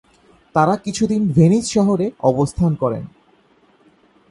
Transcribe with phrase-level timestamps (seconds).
[0.55, 3.03] তারা কিছুদিন ভেনিস শহরে অবস্থান করেন।